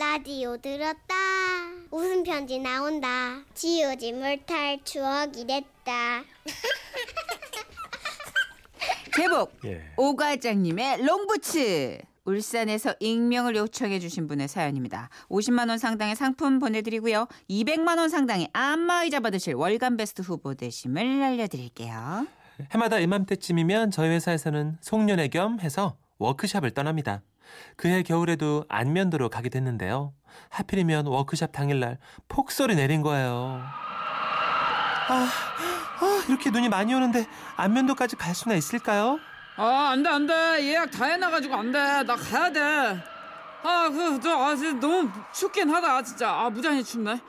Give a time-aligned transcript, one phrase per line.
[0.00, 1.14] 라디오 들었다.
[1.90, 3.44] 웃음 편지 나온다.
[3.52, 6.22] 지우지 못할 추억이 됐다.
[9.14, 9.82] 제목 예.
[9.98, 15.10] 오과장님의 롱부츠 울산에서 익명을 요청해 주신 분의 사연입니다.
[15.28, 17.28] 50만 원 상당의 상품 보내드리고요.
[17.50, 22.26] 200만 원 상당의 안마의자 받으실 월간 베스트 후보 되심을 알려드릴게요.
[22.70, 27.20] 해마다 이맘때쯤이면 저희 회사에서는 송년회 겸 해서 워크샵을 떠납니다.
[27.76, 30.12] 그해 겨울에도 안면도로 가게 됐는데요.
[30.50, 31.98] 하필이면 워크샵 당일날
[32.28, 33.62] 폭설이 내린 거예요.
[35.08, 35.28] 아,
[36.00, 39.18] 아, 이렇게 눈이 많이 오는데 안면도까지 갈 수나 있을까요?
[39.56, 40.34] 아, 안 돼, 안 돼.
[40.64, 41.78] 예약 다 해놔가지고 안 돼.
[42.04, 42.60] 나 가야 돼.
[43.62, 46.30] 아, 그, 저, 아, 진짜 너무 춥긴 하다, 진짜.
[46.30, 47.20] 아, 무지하게 춥네.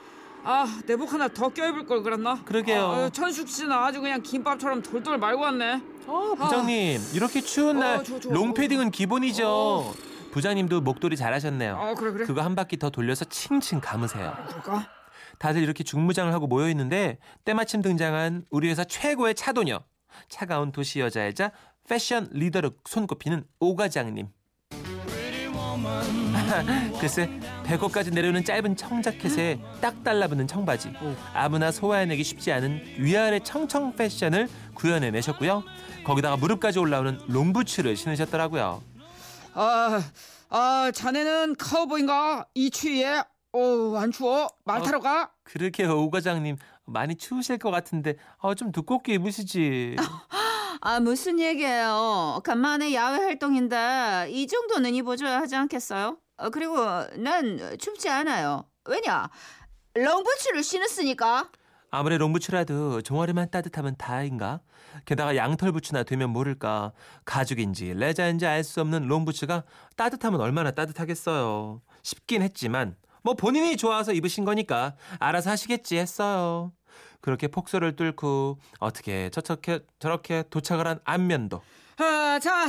[0.44, 2.40] 아, 내복 하나 더 껴입을 걸 그랬나?
[2.46, 2.86] 그러게요.
[2.86, 5.82] 아, 천숙 씨는 아주 그냥 김밥처럼 돌돌 말고 왔네.
[6.08, 8.34] 어, 부장님, 이렇게 추운 날 어, 좋아, 좋아.
[8.34, 9.94] 롱패딩은 기본이죠.
[10.32, 11.76] 부장님도 목도리 잘하셨네요.
[11.78, 12.26] 아, 그래, 그래.
[12.26, 14.34] 그거 한 바퀴 더 돌려서 칭칭 감으세요.
[14.48, 14.88] 그럴까?
[15.40, 19.82] 다들 이렇게 중무장을 하고 모여 있는데 때마침 등장한 우리 회사 최고의 차도녀.
[20.30, 21.52] 차가운 도시 여자이자
[21.88, 24.28] 패션 리더로 손꼽히는 오 과장님.
[27.00, 27.30] 글쎄
[27.64, 30.94] 배꼽까지 내려오는 짧은 청자켓에 딱 달라붙는 청바지
[31.34, 35.64] 아무나 소화해내기 쉽지 않은 위아래 청청 패션을 구현해내셨고요
[36.04, 38.82] 거기다가 무릎까지 올라오는 롱부츠를 신으셨더라고요
[39.54, 40.02] 아,
[40.50, 42.46] 아, 자네는 카우보인가?
[42.54, 43.24] 이 추위에?
[43.54, 44.48] 어, 안 추워?
[44.64, 45.32] 말 타러 가?
[45.44, 49.98] 그렇게 오 과장님 많이 추우실 것 같은데 어, 좀 두껍게 입으시지
[50.80, 52.40] 아 무슨 얘기예요?
[52.44, 56.18] 간만에 야외 활동인데 이 정도는 입어줘야 하지 않겠어요?
[56.38, 56.78] 어, 그리고
[57.18, 58.66] 난 춥지 않아요.
[58.86, 59.30] 왜냐?
[59.94, 61.50] 롱부츠를 신었으니까.
[61.92, 64.62] 아무리 롱부츠라도 종아리만 따뜻하면 다인가?
[65.06, 66.92] 게다가 양털 부츠나 되면 모를까
[67.26, 69.64] 가죽인지 레자인지 알 수 없는 롱부츠가
[69.96, 71.82] 따뜻하면 얼마나 따뜻하겠어요.
[72.04, 76.72] 쉽긴 했지만 뭐 본인이 좋아서 입으신 거니까 알아서 하시겠지 했어요.
[77.22, 81.62] 그렇게 폭설을 뚫고 어떻게 저렇게 저렇게 도착을 한 안면도
[81.98, 82.68] 아, 자,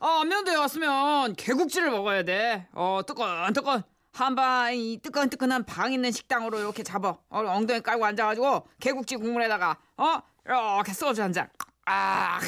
[0.00, 2.66] 어, 안면도에 왔으면 개국지를 먹어야 돼.
[2.72, 3.82] 어, 뜨끈 뜨끈.
[4.12, 7.10] 한방 이 뜨끈뜨끈한 방 있는 식당으로 이렇게 잡아.
[7.28, 11.48] 어, 엉덩이 깔고 앉아가지고 개국지 국물에다가 어 이렇게 소주 한 잔.
[11.86, 12.40] 아,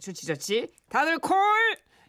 [0.00, 0.68] 좋지 좋지.
[0.90, 1.36] 다들 콜.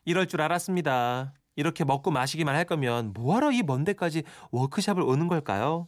[0.05, 1.33] 이럴 줄 알았습니다.
[1.55, 5.87] 이렇게 먹고 마시기만 할 거면 뭐하러 이 먼 데까지 워크샵을 오는 걸까요?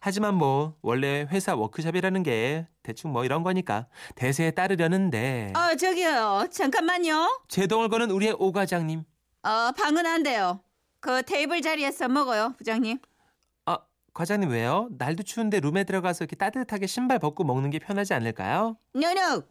[0.00, 7.42] 하지만 뭐 원래 회사 워크샵이라는 게 대충 뭐 이런 거니까 대세에 따르려는데 어 저기요 잠깐만요.
[7.48, 9.04] 제동을 거는 우리의 오 과장님
[9.42, 10.62] 어 방은 안 돼요.
[11.00, 12.98] 그 테이블 자리에서 먹어요 부장님.
[14.10, 14.88] 아 과장님 왜요?
[14.98, 18.76] 날도 추운데 룸에 들어가서 이렇게 따뜻하게 신발 벗고 먹는 게 편하지 않을까요?
[18.92, 19.42] 노노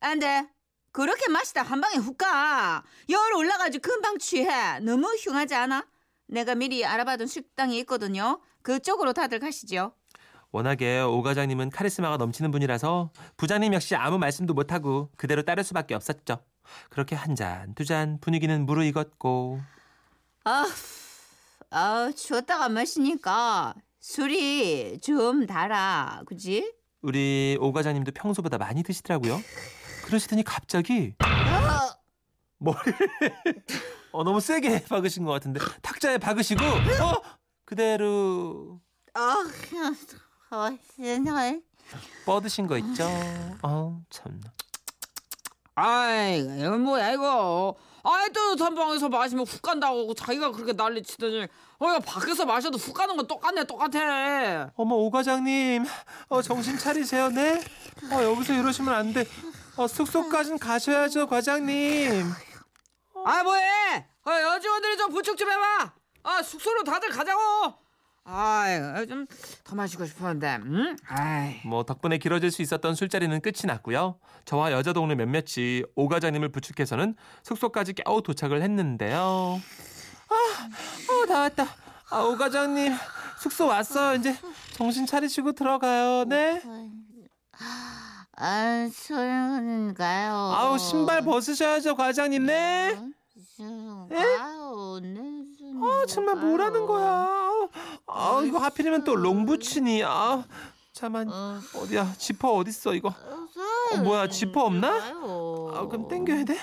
[0.00, 0.46] 안 돼.
[0.92, 2.84] 그렇게 마시다 한 방에 훅 가.
[3.08, 4.78] 열 올라가지고 금방 취해.
[4.80, 5.86] 너무 흉하지 않아?
[6.28, 8.40] 내가 미리 알아봐둔 식당이 있거든요.
[8.62, 9.92] 그쪽으로 다들 가시죠.
[10.52, 16.44] 워낙에 오 과장님은 카리스마가 넘치는 분이라서 부장님 역시 아무 말씀도 못하고 그대로 따를 수밖에 없었죠.
[16.90, 19.60] 그렇게 한 잔, 두 잔 분위기는 무르익었고
[20.44, 20.66] 아,
[21.70, 23.74] 아, 추웠다가 마시니까
[24.08, 26.74] 술이 좀 달아, 그지?
[27.00, 29.40] 우리 오 과장님도 평소보다 많이 드시더라고요.
[30.04, 31.14] 그러시더니 갑자기
[32.58, 33.08] 머리를
[34.12, 37.22] 어, 너무 세게 박으신 것 같은데 탁자에 박으시고 어
[37.64, 38.78] 그대로
[39.14, 39.42] 아,
[40.50, 41.62] 어, 세상에.
[42.26, 43.08] 뻗으신 거 있죠.
[43.62, 44.52] 어 참나.
[45.76, 47.74] 아이, 이건 뭐야 이거.
[48.02, 51.46] 아이 뜨뜻한 방에서 마시면 훅 간다고 자기가 그렇게 난리 치더니
[51.84, 54.70] 어, 야 밖에서 마셔도 훅 가는 건 똑같네 똑같아.
[54.74, 55.84] 어머 오 과장님
[56.28, 57.62] 어 정신 차리세요 네.
[58.10, 59.26] 어 여기서 이러시면 안 돼.
[59.76, 62.24] 어 숙소까진 가셔야죠 과장님.
[63.26, 64.06] 아 뭐해?
[64.26, 65.92] 어, 여직원들이 좀 부축 좀 해봐.
[66.22, 67.40] 아 숙소로 다들 가자고.
[68.26, 70.60] 아이 좀더 마시고 싶었는데.
[70.64, 70.96] 응?
[71.08, 71.60] 아이.
[71.66, 74.18] 뭐 덕분에 길어질 수 있었던 술자리는 끝이 났고요.
[74.46, 79.60] 저와 여자 동료 몇몇이 오 과장님을 부축해서는 숙소까지 겨우 도착을 했는데요.
[80.28, 81.66] 아, 어, 다 왔다.
[82.10, 82.92] 아, 오 과장님
[83.40, 84.16] 숙소 왔어요.
[84.16, 84.36] 이제
[84.74, 86.24] 정신 차리시고 들어가요.
[86.24, 86.62] 네.
[88.36, 90.34] 아, 소연가요?
[90.34, 92.46] 아우 신발 벗으셔야죠, 과장님.
[92.46, 92.98] 네.
[93.58, 95.20] 가요, 네,
[95.82, 97.28] 아 정말 뭐라는 거야.
[98.06, 100.02] 아 이거 하필이면 또 롱부츠니.
[100.04, 100.44] 아
[100.92, 101.28] 잠만
[101.76, 102.14] 어디야?
[102.18, 103.08] 지퍼 어디 있어 이거?
[103.10, 105.12] 어, 뭐야 지퍼 없나?
[105.74, 106.56] 아 그럼 땡겨야 돼.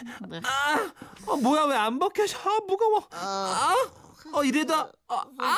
[0.43, 0.91] 아
[1.27, 2.37] 어, 뭐야 왜 안 벗겨져?
[2.39, 3.07] 아 무거워.
[3.11, 3.75] 아
[4.33, 4.91] 어, 이래다.
[5.07, 5.57] 아, 아!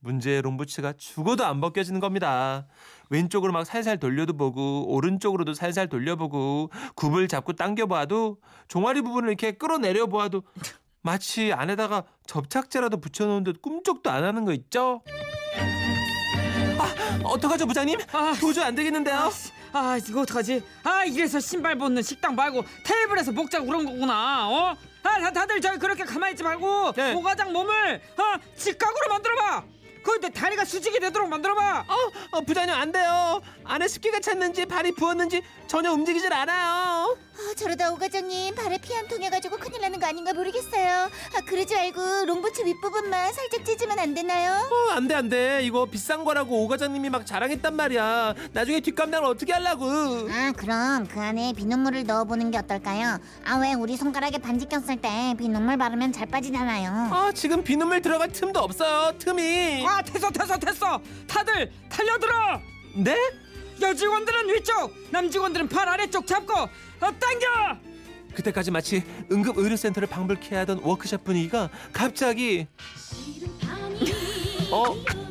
[0.00, 2.66] 문제의 롱부츠가 죽어도 안 벗겨지는 겁니다.
[3.10, 10.06] 왼쪽으로 막 살살 돌려도 보고 오른쪽으로도 살살 돌려보고 굽을 잡고 당겨봐도 종아리 부분을 이렇게 끌어내려
[10.06, 10.42] 보아도
[11.02, 15.02] 마치 안에다가 접착제라도 붙여놓은 듯 꿈쩍도 안 하는 거 있죠?
[17.24, 17.98] 아, 어떡하죠, 부장님?
[18.12, 19.30] 아, 도저히 안 되겠는데요?
[19.72, 20.62] 아 이거 어떡하지?
[20.82, 24.48] 아 이래서 신발 벗는 식당 말고 테이블에서 먹자고 그런 거구나.
[24.48, 24.74] 어?
[25.02, 27.12] 아 다- 다들 저기 그렇게 가만히 있지 말고 네.
[27.14, 28.22] 오가장 몸을 어
[28.56, 29.64] 직각으로 만들어봐.
[30.02, 31.84] 그런데 다리가 수직이 되도록 만들어봐.
[31.88, 31.94] 어,
[32.38, 33.40] 어, 부장님 안 돼요.
[33.64, 37.16] 안에 습기가 찼는지 발이 부었는지 전혀 움직이질 않아요.
[37.38, 41.04] 아, 저러다 오과장님 발에 피한 통해가지고 큰일 나는 거 아닌가 모르겠어요.
[41.36, 44.54] 아, 그러지 말고 롱부츠 윗부분만 살짝 찢으면 안 되나요?
[44.54, 45.60] 어, 안 돼, 안 돼.
[45.62, 48.34] 이거 비싼 거라고 오 과장님이 막 자랑했단 말이야.
[48.52, 49.86] 나중에 뒷감당을 어떻게 하려고.
[49.88, 53.18] 아, 그럼 그 안에 비눗물을 넣어보는 게 어떨까요?
[53.44, 56.90] 아, 왜 우리 손가락에 반지 꼈을 때 비눗물 바르면 잘 빠지잖아요.
[57.12, 59.12] 아, 지금 비눗물 들어갈 틈도 없어요.
[59.18, 59.84] 틈이.
[59.88, 61.00] 아 됐어 됐어 됐어.
[61.26, 62.60] 다들 달려들어.
[62.96, 63.16] 네?
[63.80, 66.68] 여직원들은 위쪽, 남직원들은 발 아래쪽 잡고 어,
[67.00, 67.78] 당겨.
[68.34, 69.02] 그때까지 마치
[69.32, 72.66] 응급 의료센터를 방불케 하던 워크숍 분위기가 갑자기
[74.70, 74.84] 어,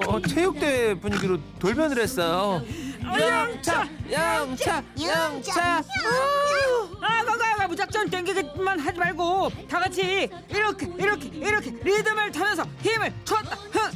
[0.07, 2.63] 어 체육대회 분위기로 돌변을 했어요.
[3.03, 5.83] 영차, 영차, 영차.
[7.01, 13.56] 아, 가가 무작정 땡기기만 하지 말고 다 같이 이렇게 이렇게 이렇게 리듬을 타면서 힘을 줬다
[13.71, 13.92] 흥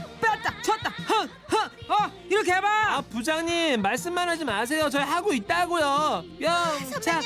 [0.62, 2.68] 줬다 흥흥어 이렇게 해봐.
[2.96, 4.90] 아 부장님 말씀만 하지 마세요.
[4.90, 6.24] 저희 하고 있다고요.
[6.40, 7.18] 영차.
[7.18, 7.22] 아,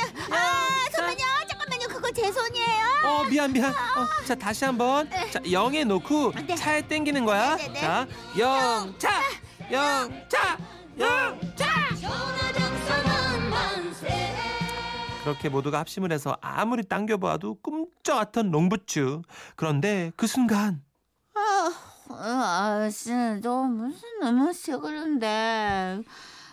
[0.92, 1.26] 잠깐만요.
[1.48, 1.88] 잠깐만요.
[1.88, 2.86] 그거 제 손이에요.
[3.06, 3.72] 어 미안 미안.
[3.72, 5.10] 어, 자 다시 한번.
[5.32, 6.56] 자 영에 놓고 네.
[6.56, 7.56] 차에 땡기는 거야.
[7.56, 7.80] 네, 네, 네.
[7.82, 9.22] 자 영차,
[9.72, 10.58] 영차,
[11.00, 11.66] 영차.
[15.24, 19.24] 그렇게 모두가 합심을 해서 아무리 당겨봐도 꿈쩍 같던 롱부츠.
[19.56, 20.84] 그런데 그 순간
[21.34, 21.72] 아,
[22.92, 23.12] 씨,
[23.42, 26.02] 너 무슨 음식 그런데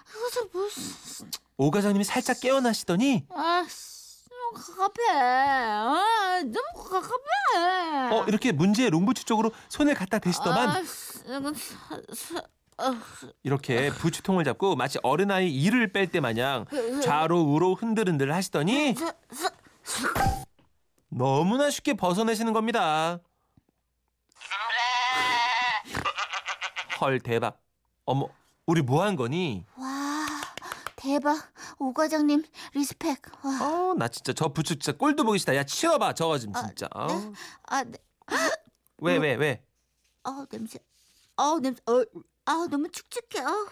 [0.07, 5.11] 그것도 무슨 오 과장님이 살짝 깨어나시더니 아, 씨, 너무 갑갑해.
[5.11, 8.15] 아, 너무 갑갑해.
[8.15, 10.83] 어 이렇게 문제의 롱부츠 쪽으로 손을 갖다 대시더만 아,
[12.79, 12.95] 아,
[13.43, 16.65] 이렇게 부츠 통을 잡고 마치 어린아이 이를 뺄 때 마냥
[17.03, 18.95] 좌로 우로 흔들흔들 하시더니
[21.11, 23.21] 너무나 쉽게 벗어내시는 겁니다.
[27.03, 27.61] 헐 대박.
[28.05, 28.29] 어머
[28.67, 29.67] 우리 뭐 한 거니?
[29.77, 30.27] 와,
[30.95, 31.37] 대박.
[31.81, 32.45] 오 과장님
[32.75, 33.21] respect.
[33.45, 33.91] 와.
[33.91, 35.57] 어 나 진짜 저 부츠 진짜 꼴도 보기 싫다.
[35.57, 36.89] 야 치워봐 저거 좀 진짜.
[36.95, 37.07] 어.
[37.09, 37.33] 네.
[37.65, 37.99] 아, 네.
[38.99, 39.65] 왜 왜 왜?
[40.23, 40.79] 어, 냄새.
[41.37, 41.81] 어, 냄새.
[41.87, 42.05] 어,
[42.45, 43.41] 아, 너무 축축해.
[43.45, 43.67] 어.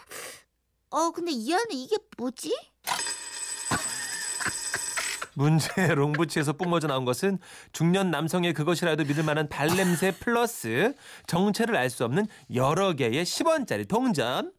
[0.90, 2.52] 어, 근데 이 안에 이게 뭐지?
[5.50, 7.38] 문제의 롱부츠에서 뿜어져 나온 것은
[7.72, 10.94] 중년 남성의 그것이라도 믿을 만한 발냄새 플러스
[11.26, 14.52] 정체를 알 수 없는 여러 개의 10원짜리 동전.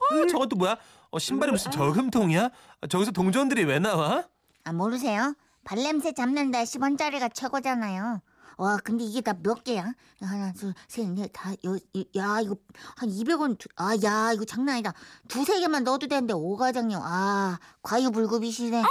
[0.00, 0.76] 어, 저것도 뭐야?
[1.10, 2.50] 어, 신발이 무슨 저금통이야?
[2.80, 4.24] 아, 저기서 동전들이 왜 나와?
[4.64, 5.34] 아, 모르세요?
[5.64, 8.20] 발냄새 잡는데 10원짜리가 최고잖아요.
[8.58, 9.92] 와, 근데 이게 다 몇 개야?
[10.20, 12.56] 하나, 둘, 셋, 넷, 다, 여, 이- 야, 이거
[12.96, 14.92] 한 200원, 두, 아, 야, 이거 장난 아니다.
[15.28, 18.82] 두세 개만 넣어도 되는데, 오과장님, 아, 과유불급이시네.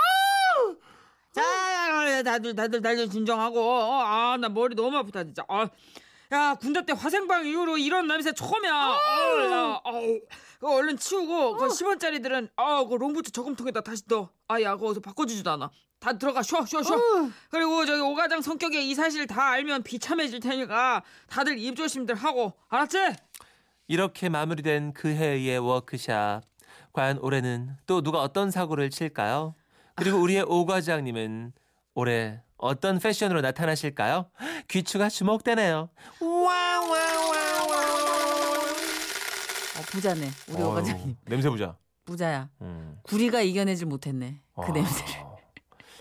[1.33, 3.81] 자, 다들 다들 다들 진정하고.
[4.03, 5.43] 아, 나 머리 너무 아프다 진짜.
[5.47, 5.67] 아,
[6.31, 8.73] 야, 군대 때 화생방 이후로 이런 냄새 처음이야.
[8.73, 8.97] 아,
[9.51, 10.19] 야, 아우.
[10.59, 14.29] 그거 얼른 치우고 그 10원짜리들은 아, 그 롱부츠 저금통에다 다시 넣어.
[14.47, 15.71] 아, 야, 그거 바꿔주지도 않아.
[15.99, 16.97] 다 들어가 쉬어 쉬어 쉬어.
[17.49, 22.97] 그리고 저기 오가장 성격에 이 사실 다 알면 비참해질 테니까 다들 입 조심들 하고 알았지?
[23.87, 26.41] 이렇게 마무리된 그 해의 워크샵.
[26.93, 29.53] 과연 올해는 또 누가 어떤 사고를 칠까요?
[29.95, 31.53] 그리고 우리의 오 과장님은
[31.93, 34.29] 올해 어떤 패션으로 나타나실까요?
[34.67, 35.89] 귀추가 주목되네요.
[39.77, 40.29] 어, 부자네.
[40.49, 41.15] 우리 오 과장님.
[41.25, 41.77] 냄새 부자.
[42.05, 42.49] 부자야.
[42.61, 42.97] 음.
[43.03, 44.41] 구리가 이겨내질 못했네.
[44.55, 44.71] 그 아.
[44.71, 45.13] 냄새를.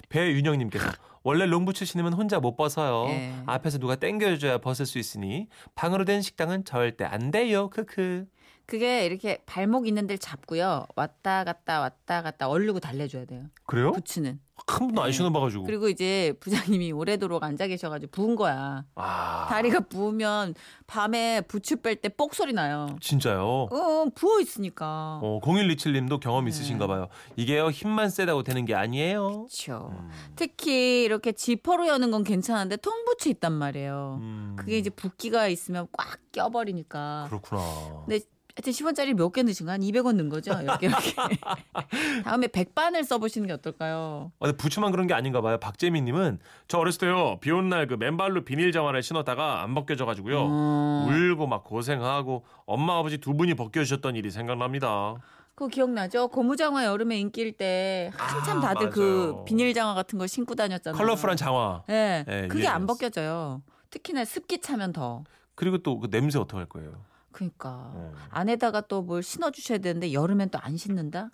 [0.09, 0.91] 배윤영님께서
[1.23, 3.07] 원래 롱부츠 신으면 혼자 못 벗어요.
[3.11, 3.33] 예.
[3.47, 7.69] 앞에서 누가 땡겨줘야 벗을 수 있으니 방으로 된 식당은 절대 안 돼요.
[7.71, 8.27] 크크.
[8.71, 10.87] 그게 이렇게 발목 있는 데를 잡고요.
[10.95, 13.47] 왔다 갔다 왔다 갔다 얼르고 달래줘야 돼요.
[13.67, 13.91] 그래요?
[13.91, 14.39] 부츠는.
[14.69, 15.13] 한 번도 안 네.
[15.13, 15.65] 신어봐가지고.
[15.65, 18.85] 그리고 이제 부장님이 오래도록 앉아 계셔가지고 부은 거야.
[18.95, 20.55] 아 다리가 부으면
[20.87, 22.95] 밤에 부츠 뺄때뽁 소리 나요.
[23.01, 23.43] 진짜요?
[23.73, 25.19] 어, 부어 있으니까.
[25.21, 26.51] 어, 0127님도 경험 네.
[26.51, 27.09] 있으신가 봐요.
[27.35, 29.47] 이게요 힘만 세다고 되는 게 아니에요.
[29.49, 29.91] 그렇죠.
[29.99, 30.11] 음.
[30.37, 34.19] 특히 이렇게 지퍼로 여는 건 괜찮은데 통부츠 있단 말이에요.
[34.21, 34.55] 음.
[34.57, 37.27] 그게 이제 붓기가 있으면 꽉 껴버리니까.
[37.31, 38.05] 그렇구나.
[38.07, 38.21] 근데
[38.57, 40.53] 하여튼 10원짜리 몇 개 넣으신 거 한 200원 넣은 거죠?
[40.61, 41.15] 이렇게 이렇게.
[42.25, 44.33] 다음에 백반을 써보시는 게 어떨까요?
[44.41, 45.59] 아, 근데 부츠만 그런 게 아닌가 봐요.
[45.59, 46.39] 박재민님은
[46.69, 51.47] 저 어렸을 때요 비 오는 날 그 맨발로 비닐 장화를 신었다가 안 벗겨져가지고요 어, 울고
[51.47, 55.15] 막 고생하고 엄마 아버지 두 분이 벗겨주셨던 일이 생각납니다.
[55.55, 56.29] 그거 기억나죠?
[56.29, 59.45] 고무장화 여름에 인기일 때 한참 아, 다들 그 맞아요.
[59.45, 60.97] 비닐 장화 같은 거 신고 다녔잖아요.
[60.99, 61.83] 컬러풀한 장화.
[61.91, 62.87] 예, 예, 그게 안 유행이었어.
[62.87, 63.63] 벗겨져요.
[63.91, 65.25] 특히나 습기 차면 더.
[65.55, 66.93] 그리고 또 그 냄새 어떡할 거예요?
[67.33, 68.11] 그러니까 네.
[68.31, 71.31] 안에다가 또 뭘 신어 주셔야 되는데 여름엔 또 안 신는다.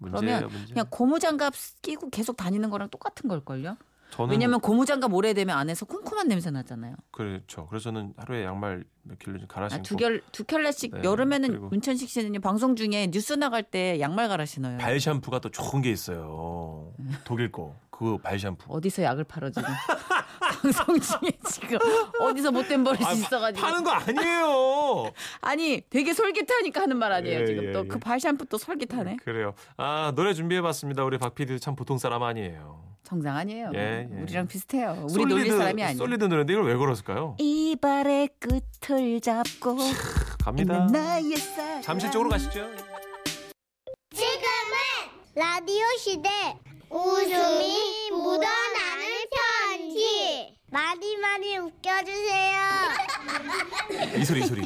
[0.00, 0.72] 문제예요, 그러면 문제.
[0.74, 3.76] 그냥 고무장갑 끼고 계속 다니는 거랑 똑같은 걸 걸요.
[4.30, 6.94] 왜냐면 고무장갑 오래 되면 안에서 쿰쿰한 냄새 나잖아요.
[7.10, 7.66] 그렇죠.
[7.68, 11.00] 그래서 저는 하루에 양말 몇 킬로 좀 갈아 아, 신고 두, 결, 두 켤레씩 네,
[11.04, 14.78] 여름에는 그리고- 문천식 씨는 방송 중에 뉴스 나갈 때 양말 갈아 신어요.
[14.78, 16.92] 발 샴푸가 또 좋은 게 있어요.
[17.24, 17.76] 독일 거.
[17.90, 18.72] 그 발 샴푸.
[18.72, 19.68] 어디서 약을 팔아 지금
[20.48, 21.78] 방송 중에 지금
[22.20, 25.12] 어디서 못된 버릇이 아, 파- 있어가지고 파는 거 아니에요.
[25.42, 27.88] 아니 되게 솔깃하니까 하는 말 아니에요 예, 지금 예, 또 예.
[27.88, 29.54] 그발 샴푸 또 솔깃하네 그래요.
[29.76, 31.04] 아 노래 준비해봤습니다.
[31.04, 32.86] 우리 박 PD도 참 보통 사람 아니에요.
[33.04, 34.22] 정상 아니에요 예, 예.
[34.22, 37.36] 우리랑 비슷해요 우리 놀릴 사람이 아니에요 솔리드 노래인데 이걸 왜 걸었을까요?
[37.38, 39.78] 이발의 끝을 잡고
[40.44, 40.74] 갑니다.
[40.74, 42.66] 있는 나의 사랑 잠시 쪽으로 가시죠.
[44.14, 44.76] 지금은
[45.34, 46.28] 라디오 시대
[46.90, 49.17] 웃음이 묻어나는
[49.98, 52.58] 편지 많이 많이 웃겨주세요.
[54.16, 54.62] 이 소리 이 소리.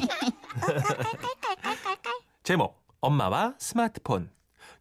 [2.43, 4.29] 제목 엄마와 스마트폰.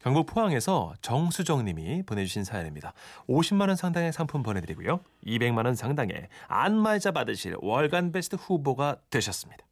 [0.00, 2.92] 경북 포항에서 정수정님이 보내주신 사연입니다.
[3.28, 5.00] 50만 원 상당의 상품 보내드리고요.
[5.26, 9.64] 200만 원 상당의 안마의자 받으실 월간 베스트 후보가 되셨습니다.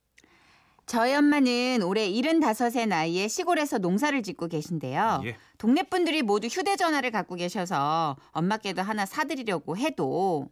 [0.87, 5.37] 저희 엄마는 올해 75의 나이에 시골에서 농사를 짓고 계신데요 예.
[5.56, 10.49] 동네 분들이 모두 휴대전화를 갖고 계셔서 엄마께도 하나 사드리려고 해도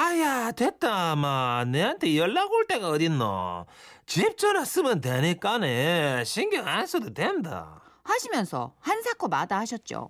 [0.00, 3.66] 아야 됐다 마 내한테 연락 올 때가 어딨노
[4.06, 10.08] 집 전화 쓰면 되니까네 신경 안 써도 된다 하시면서 한사코 마다 하셨죠.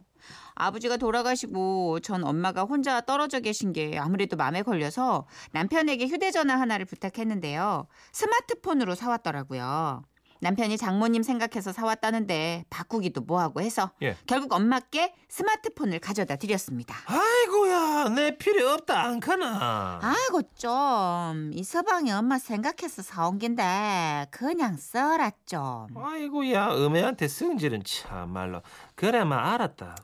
[0.55, 7.89] 아버지가 돌아가시고 전 엄마가 혼자 떨어져 계신 게 아무래도 마음에 걸려서 남편에게 휴대전화 하나를 부탁했는데요.
[8.13, 10.03] 스마트폰으로 사왔더라고요.
[10.41, 14.17] 남편이 장모님 생각해서 사왔다는데 바꾸기도 뭐하고 해서 예.
[14.27, 16.97] 결국 엄마께 스마트폰을 가져다 드렸습니다.
[17.07, 25.31] 아이고야 내 필요 없다 않카나 아이고 좀 이 서방이 엄마 생각해서 사온 긴데 그냥 써라
[25.47, 25.87] 좀.
[25.97, 28.63] 아이고야 음애한테 성질은 참말로
[28.95, 29.97] 그래만 알았다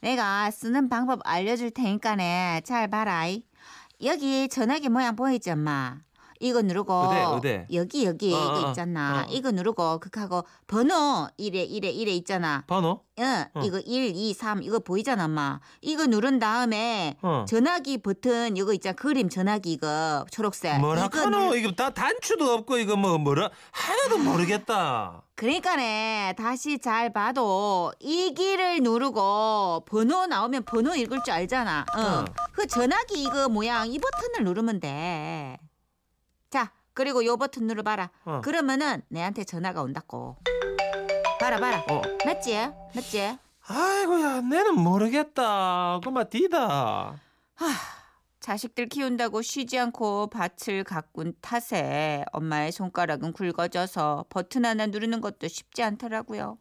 [0.00, 3.26] 내가 쓰는 방법 알려줄 테니까네 잘 봐라.
[3.26, 3.44] 이.
[4.02, 5.98] 여기 전화기 모양 보이지 엄마?
[6.42, 7.64] 이거 누르고 어디, 어디?
[7.72, 9.22] 여기 여기 어, 이게 어, 있잖아.
[9.22, 9.26] 어.
[9.30, 12.64] 이거 누르고 그하고 번호 이래 이래 이래 있잖아.
[12.66, 13.00] 번호?
[13.20, 13.60] 응, 어.
[13.62, 15.60] 이거 1, 2, 3 이거 보이잖아 엄마.
[15.80, 17.44] 이거 누른 다음에 어.
[17.48, 18.96] 전화기 버튼 이거 있잖아.
[18.96, 20.72] 그림 전화기 이거 초록색.
[20.78, 27.12] 이거 뭐라카노 누르- 이거 다 단추도 없고 이거 뭐 뭐라 하나도 모르겠다 그러니까네 다시 잘
[27.12, 31.84] 봐도 이 길을 누르고 번호 나오면 번호 읽을 줄 알잖아.
[31.98, 32.02] 응.
[32.02, 32.24] 어.
[32.52, 35.58] 그 전화기 이거 모양 이 버튼을 누르면 돼.
[36.52, 38.10] 자 그리고 요 버튼 누르봐라.
[38.26, 38.42] 어.
[38.44, 40.36] 그러면은 내한테 전화가 온다고.
[41.40, 41.82] 봐라 봐라.
[41.88, 42.02] 어.
[42.26, 42.54] 맞지?
[42.94, 43.38] 맞지?
[43.66, 47.14] 아이고야 내는 모르겠다 그만 디다
[48.40, 55.82] 자식들 키운다고 쉬지 않고 밭을 가꾼 탓에 엄마의 손가락은 굵어져서 버튼 하나 누르는 것도 쉽지
[55.82, 56.58] 않더라고요.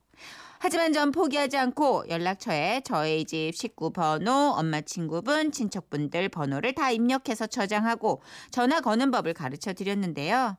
[0.63, 7.47] 하지만 전 포기하지 않고 연락처에 저희 집 식구 번호, 엄마 친구분, 친척분들 번호를 다 입력해서
[7.47, 10.55] 저장하고 전화 거는 법을 가르쳐 드렸는데요.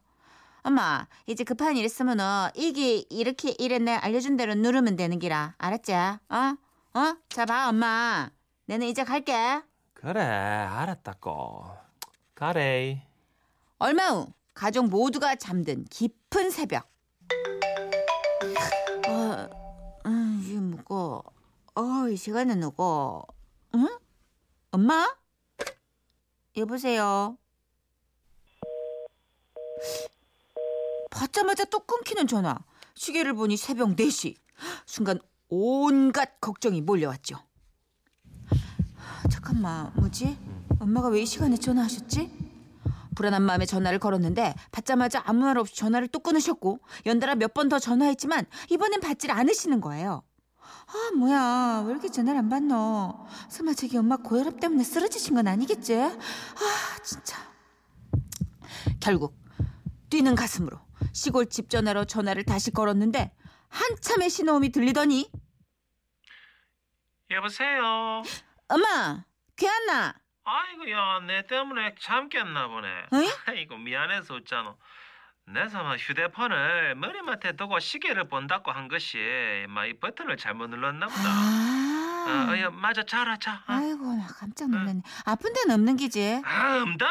[0.63, 5.55] 엄마, 이제 급한 일 있으면 어, 이게 이렇게 이랬네 알려준 대로 누르면 되는 기라.
[5.59, 5.95] 알았지?
[5.95, 6.57] 어?
[6.95, 7.17] 어?
[7.29, 8.29] 자 봐, 엄마.
[8.67, 9.63] 내는 이제 갈게.
[9.95, 11.65] 그래 알았다고
[12.35, 13.07] 가래
[13.79, 16.91] 얼마 후 가족 모두가 잠든 깊은 새벽.
[22.03, 23.23] 어, 이 시간에 누구?
[23.77, 23.87] 응?
[24.73, 25.15] 엄마?
[26.57, 27.39] 여보세요.
[31.11, 32.59] 받자마자 또 끊기는 전화.
[32.95, 34.35] 시계를 보니 새벽 4시.
[34.85, 37.37] 순간 온갖 걱정이 몰려왔죠.
[39.31, 40.37] 잠깐만, 뭐지?
[40.81, 42.43] 엄마가 왜 이 시간에 전화하셨지?
[43.15, 47.79] 불안한 마음에 전화를 걸었는데 받자마자 아무 말 없이 전화를 또 끊으셨고 연달아 몇 번 더
[47.79, 50.23] 전화했지만 이번엔 받질 않으시는 거예요.
[50.87, 53.27] 아 뭐야 왜 이렇게 전화를 안 받노?
[53.49, 55.95] 설마 저기 엄마 고혈압 때문에 쓰러지신 건 아니겠지?
[55.97, 57.39] 아 진짜.
[59.01, 59.37] 결국
[60.11, 60.79] 뛰는 가슴으로
[61.13, 63.35] 시골 집 전화로 전화를 다시 걸었는데
[63.69, 65.31] 한참의 신호음이 들리더니
[67.31, 68.23] 여보세요
[68.69, 69.25] 엄마
[69.57, 73.29] 귀한나 아이고 야 내 때문에 잠 깼나 보네 어이?
[73.47, 74.77] 아이고 미안해서 웃잖아
[75.53, 79.19] 내 삼아 휴대폰을 머리맡에 두고 시계를 본다고 한 것이
[79.69, 81.29] 막 이 버튼을 잘못 눌렀나 보다.
[81.29, 83.73] 아, 어, 야, 맞아 자라 자 어.
[83.73, 85.03] 아이고 나 깜짝 놀랐네.
[85.27, 86.41] 아픈 데는 없는 기지?
[86.45, 87.07] 아 음다.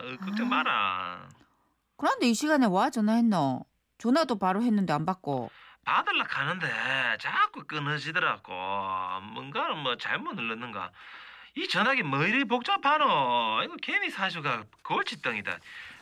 [0.00, 0.48] 어, 걱정 아.
[0.48, 1.28] 마라.
[1.98, 3.64] 그런데 이 시간에 와 전화했노?
[3.98, 5.50] 전화도 바로 했는데 안 받고.
[5.84, 6.66] 받을라 가는데
[7.20, 8.52] 자꾸 끊어지더라고.
[9.34, 10.90] 뭔가를 뭐 잘못 눌렀는가
[11.56, 13.62] 이 전화기 뭐 이리 복잡하노?
[13.64, 15.58] 이거 괜히 사주가 골칫덩이다.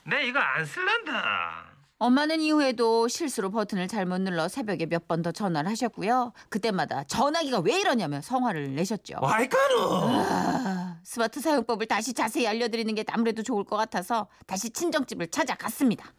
[0.07, 1.65] 내 이거 안 쓸란다.
[1.99, 6.33] 엄마는 이후에도 실수로 버튼을 잘못 눌러 새벽에 몇 번 더 전화를 하셨고요.
[6.49, 9.17] 그때마다 전화기가 왜 이러냐며 성화를 내셨죠.
[9.21, 9.91] 와이카노.
[10.03, 16.15] 아, 스마트 사용법을 다시 자세히 알려드리는 게 아무래도 좋을 것 같아서 다시 친정집을 찾아갔습니다.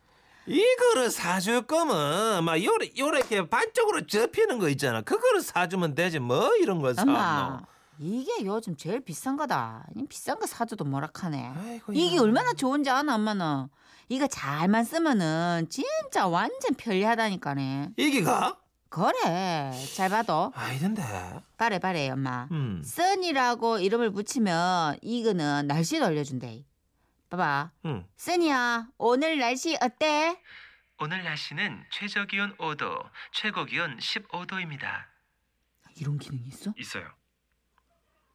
[0.45, 5.01] 이거를 사줄 거면 막 요래 요렇게 반쪽으로 접히는 거 있잖아.
[5.01, 7.03] 그거를 사주면 되지 뭐 이런 거 사.
[7.03, 7.61] 엄마,
[8.05, 9.85] 이게 요즘 제일 비싼 거다.
[9.95, 11.53] 이 비싼 거 사줘도 뭐락하네.
[11.55, 12.21] 아이고, 이게 야.
[12.21, 13.67] 얼마나 좋은지 아나 엄마는.
[14.09, 17.91] 이거 잘만 쓰면은 진짜 완전 편리하다니까네.
[17.97, 18.57] 이기가?
[18.89, 20.51] 그래, 잘 봐도.
[20.55, 21.03] 아니던데.
[21.57, 22.47] 바래 바래 엄마.
[22.51, 22.81] 음.
[22.83, 26.65] 써니라고 이름을 붙이면 이거는 날씨를 알려준대.
[27.29, 27.71] 봐봐.
[27.85, 28.05] 음.
[28.17, 30.41] 써니야, 오늘 날씨 어때?
[30.99, 32.99] 오늘 날씨는 최저 기온 5도,
[33.31, 35.05] 최고 기온 15도입니다.
[35.97, 36.73] 이런 기능이 있어?
[36.77, 37.07] 있어요.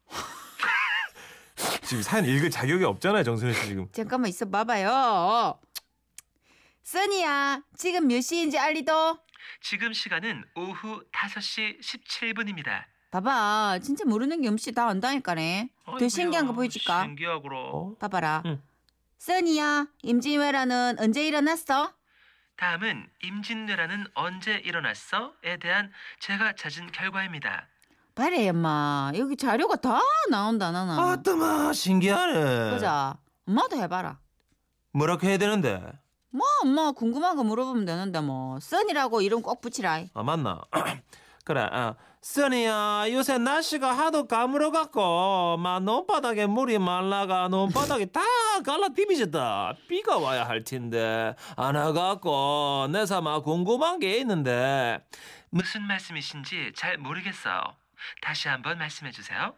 [1.83, 3.87] 지금 사연 읽을 자격이 없잖아요, 정선혜 씨 지금.
[3.91, 5.59] 잠깐만 있어 봐봐요.
[6.83, 9.19] 써니야, 지금 몇 시인지 알리도?
[9.61, 12.85] 지금 시간은 오후 5시 17분입니다.
[13.11, 15.69] 봐봐, 진짜 모르는 게 없이 다 안다니까네.
[15.99, 17.03] 더 신기한 거 보여줄까?
[17.03, 17.97] 신기하구로.
[17.99, 18.43] 봐봐라.
[18.45, 18.61] 응.
[19.17, 21.93] 써니야, 임진왜란은 언제 일어났어?
[22.57, 27.67] 다음은 임진왜란은 언제 일어났어?에 대한 제가 찾은 결과입니다.
[28.17, 29.99] 봐래 엄마, 여기 자료가 다
[30.31, 30.97] 나온다 나는.
[30.97, 32.71] 아따마 신기하네.
[32.71, 33.15] 보자.
[33.47, 34.17] 엄마도 해봐라.
[34.93, 35.83] 뭐라고 해야 되는데?
[36.31, 40.05] 뭐 엄마 궁금한 거 물어보면 되는데 뭐 써니라고 이름 꼭 붙이라.
[40.15, 40.61] 아 맞나?
[41.45, 41.69] 그래.
[41.71, 48.19] 아, 써니야 요새 날씨가 하도 가물어갖고 막 논바닥에 물이 말라가 논바닥이 다
[48.65, 49.73] 갈라 디비졌다.
[49.87, 55.05] 비가 와야 할 텐데 안 와갖고 내 삼아 궁금한 게 있는데
[55.51, 57.75] 무슨 말씀이신지 잘 모르겠어.
[58.21, 59.55] 다시 한번 말씀해 주세요.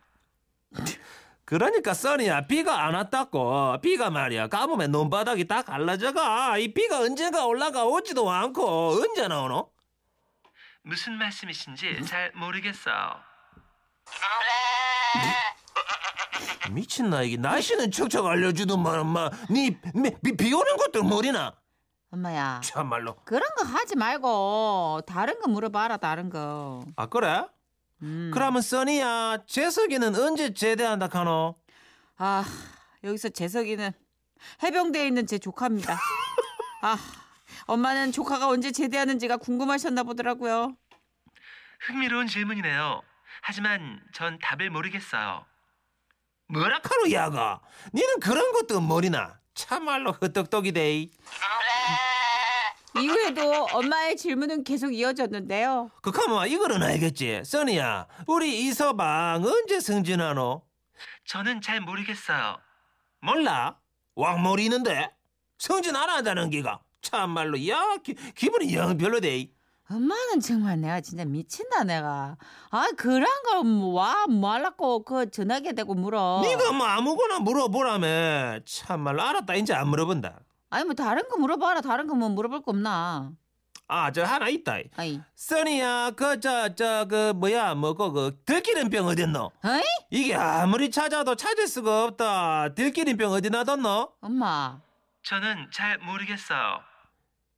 [1.46, 7.86] 그러니까 써니야 비가 안 왔다고 비가 말이야 가뭄에 논바닥이 다 갈라져가 이 비가 언젠가 올라가
[7.86, 9.72] 오지도 않고 언제 나오노?
[10.84, 12.92] 무슨 말씀이신지 잘 모르겠어.
[16.72, 21.56] 미친 나 이게 날씨는 척척 알려주더만 엄마 니비 오는 것도 모르나?
[22.12, 22.62] 엄마야.
[22.64, 23.16] 참말로.
[23.24, 26.84] 그런 거 하지 말고 다른 거 물어봐라 다른 거.
[26.96, 27.44] 아 그래?
[28.02, 28.32] 음.
[28.34, 31.56] 그러면 써니야 재석이는 언제 제대한다 카노?
[32.18, 32.46] 아
[33.04, 33.92] 여기서 재석이는
[34.64, 35.98] 해병대에 있는 제 조카입니다.
[36.82, 36.98] 아
[37.68, 40.76] 엄마는 조카가 언제 제대하는지가 궁금하셨나 보더라고요.
[41.82, 43.02] 흥미로운 질문이네요.
[43.42, 45.46] 하지만 전 답을 모르겠어요.
[46.48, 47.62] 뭐라 카노 야가?
[47.94, 49.40] 니는 그런 것도 모르나?
[49.54, 50.94] 참말로 헛똑똑이대.
[50.96, 51.12] 이
[52.96, 55.92] 후에도 엄마의 질문은 계속 이어졌는데요.
[56.02, 57.44] 그 가만 이거는 알겠지.
[57.46, 60.64] 써니야, 우리 이서방 언제 승진하노?
[61.26, 62.58] 저는 잘 모르겠어요.
[63.22, 63.78] 몰라?
[64.16, 65.12] 왕 모르는데
[65.58, 69.48] 승진 안 한다는 기가 참말로 야 기, 기분이 영 별로대.
[69.92, 72.38] 엄마는 정말 내가 진짜 미친다 내가.
[72.70, 76.42] 아 그런 걸와 말라고 그 전화기 대고 물어.
[76.44, 80.40] 네가 뭐 아무거나 물어보라며 참말로 알았다 이제 안 물어본다.
[80.70, 83.32] 아니 뭐 다른 거 물어봐라 다른 거 뭐 물어볼 거 없나?
[83.88, 84.78] 아 저 하나 있다.
[84.98, 85.20] 아이.
[85.36, 89.52] 써니야 그 저 저 그 뭐야 뭐고 그 들기름 병 어딨노?
[89.66, 89.82] 어이?
[90.12, 92.76] 이게 아무리 찾아도 찾을 수가 없다.
[92.76, 94.14] 들기름 병 어디 놔뒀노?
[94.22, 94.80] 엄마.
[95.24, 96.82] 저는 잘 모르겠어요.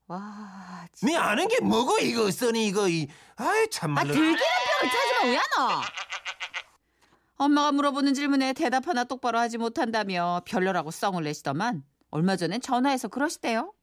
[0.08, 0.88] 와.
[0.94, 1.12] 진짜.
[1.14, 5.40] 네 아는 게 뭐고 이거 써니 이거 이 아이 아 참말로 들기름 병을 찾으면 왜
[5.58, 5.82] 너?
[7.38, 13.74] 엄마가 물어보는 질문에 대답 하나 똑바로 하지 못한다며 별로라고 썽을 내시더만 얼마 전엔 전화해서 그러시대요.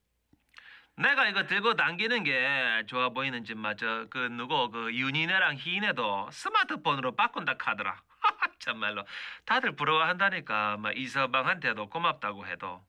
[0.97, 7.57] 내가 이거 들고 당기는 게 좋아 보이는지 맞아 그 누구 그 윤희네랑 희인애도 스마트폰으로 바꾼다
[7.57, 8.03] 카더라.
[8.59, 9.05] 참말로.
[9.45, 12.83] 다들 부러워한다니까 막 이서방한테도 고맙다고 해도.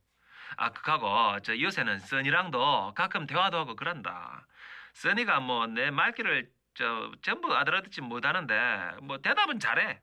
[0.58, 4.48] 아 그하고 저 요새는 써니랑도 가끔 대화도 하고 그런다.
[4.94, 8.56] 써니가 뭐 내 말귀를 저 전부 알아듣지 못하는데
[9.04, 10.02] 뭐 대답은 잘해.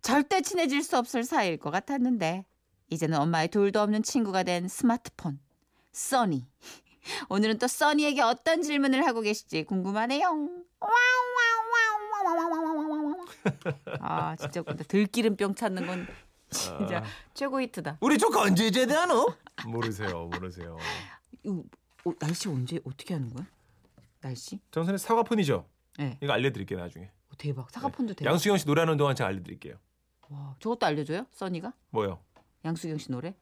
[0.00, 2.44] 절대 친해질 수 없을 사이일 것 같았는데
[2.90, 5.38] 이제는 엄마의 둘도 없는 친구가 된 스마트폰
[5.92, 6.46] 써니.
[7.28, 10.48] 오늘은 또 써니에게 어떤 질문을 하고 계실지 궁금하네요.
[14.00, 14.84] 아 진짜 웃긴다.
[14.84, 16.06] 들기름병 찾는 건
[16.50, 17.02] 진짜
[17.34, 17.98] 최고 히트다.
[18.00, 19.34] 우리 조카 언제 제대하노?
[19.66, 20.78] 모르세요, 모르세요.
[21.42, 21.62] 이거
[22.04, 23.46] 어, 날씨 언제 어떻게 하는 거야?
[24.20, 24.58] 날씨?
[24.70, 25.66] 정선의 사과폰이죠.
[25.98, 26.18] 네.
[26.22, 27.06] 이거 알려드릴게요 나중에.
[27.06, 27.70] 어, 대박.
[27.70, 28.30] 사과폰도 대박.
[28.30, 29.76] 양수경 씨 노래하는 동안 제가 알려드릴게요.
[30.30, 31.26] 와, 저것도 알려줘요?
[31.32, 31.72] 써니가?
[31.90, 32.18] 뭐요?
[32.64, 33.34] 양수경 씨 노래?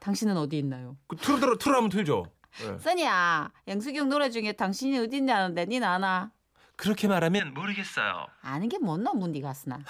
[0.00, 0.96] 당신은 어디 있나요?
[1.06, 2.24] 그 틀어 들어 틀어 하면 틀죠.
[2.60, 2.78] 네.
[2.78, 6.30] 써니야, 양수경 노래 중에 당신이 어디 있냐는데 니 아나?
[6.76, 9.80] 그렇게 말하면 모르겠어요 아는 게 뭔 놈은 니 가스나.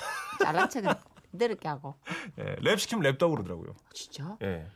[0.42, 0.92] 잘난 척은
[1.38, 1.96] 더럽게 하고.
[2.38, 3.74] 예, 랩 시키면 랩다고 그러더라고요.
[3.92, 4.36] 진짜?
[4.42, 4.66] 예.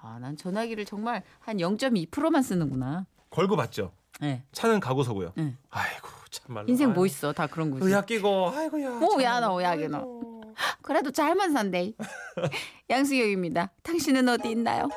[0.00, 3.04] 아, 난 전화기를 정말 한 0.2%만 쓰는구나.
[3.28, 3.92] 걸고 봤죠.
[4.22, 4.42] 예.
[4.52, 5.34] 차는 가고 서고요.
[5.38, 5.56] 응.
[5.70, 6.66] 아이고 참말로.
[6.68, 7.04] 인생 뭐.
[7.04, 7.32] 있어?
[7.34, 7.84] 다 그런 거지.
[7.84, 8.98] 의학 끼고 아이고야.
[8.98, 9.18] 너
[9.60, 10.20] 의학이 너.
[10.82, 11.92] 그래도 잘만 산대.
[12.90, 13.70] 양수경입니다.
[13.82, 14.88] 당신은 어디 있나요?